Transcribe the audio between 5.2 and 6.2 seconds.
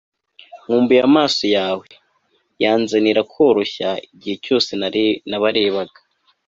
nabarebaga